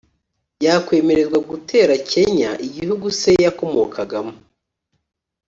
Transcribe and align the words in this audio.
yakwemererwa 0.65 1.39
gutera 1.49 1.93
kenya 2.11 2.49
igihugu 2.65 3.05
se 3.19 3.31
yakomokagamo, 3.45 4.33